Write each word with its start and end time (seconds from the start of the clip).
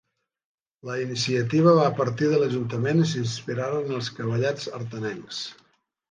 La 0.89 0.93
iniciativa 1.01 1.73
va 1.79 1.83
partir 1.99 2.29
de 2.31 2.39
l'ajuntament 2.43 3.03
i 3.03 3.05
s'inspiraren 3.11 3.85
en 3.89 3.97
els 3.99 4.09
cavallets 4.21 4.65
artanencs. 4.79 5.43